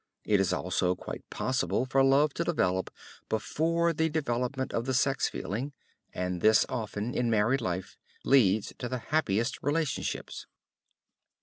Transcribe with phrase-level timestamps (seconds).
[0.25, 2.89] It is also quite possible for love to develop
[3.29, 5.73] before the development of the sex feeling,
[6.11, 10.47] and this often, in married life, leads to the happiest relationships.